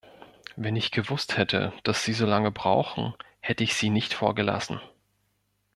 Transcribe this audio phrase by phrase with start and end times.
[0.55, 4.81] Wenn ich gewusst hätte, dass Sie so lange brauchen, hätte ich Sie nicht vorgelassen!